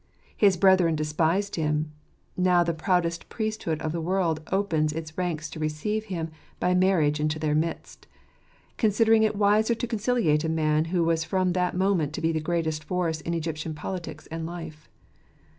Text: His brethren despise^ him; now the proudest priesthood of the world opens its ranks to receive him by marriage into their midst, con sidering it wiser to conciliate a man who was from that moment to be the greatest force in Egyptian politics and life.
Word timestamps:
His 0.35 0.57
brethren 0.57 0.95
despise^ 0.95 1.53
him; 1.55 1.91
now 2.35 2.63
the 2.63 2.73
proudest 2.73 3.29
priesthood 3.29 3.79
of 3.83 3.91
the 3.91 4.01
world 4.01 4.41
opens 4.51 4.93
its 4.93 5.15
ranks 5.15 5.47
to 5.51 5.59
receive 5.59 6.05
him 6.05 6.31
by 6.59 6.73
marriage 6.73 7.19
into 7.19 7.37
their 7.37 7.53
midst, 7.53 8.07
con 8.79 8.89
sidering 8.89 9.21
it 9.21 9.35
wiser 9.35 9.75
to 9.75 9.85
conciliate 9.87 10.43
a 10.43 10.49
man 10.49 10.85
who 10.85 11.03
was 11.03 11.23
from 11.23 11.53
that 11.53 11.77
moment 11.77 12.13
to 12.13 12.21
be 12.21 12.31
the 12.31 12.41
greatest 12.41 12.83
force 12.83 13.21
in 13.21 13.35
Egyptian 13.35 13.75
politics 13.75 14.25
and 14.31 14.47
life. 14.47 14.89